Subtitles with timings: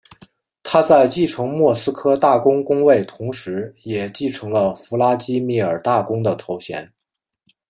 [0.63, 6.91] 他在继承莫斯科大公公位同时也继承了弗拉基米尔大公的头衔。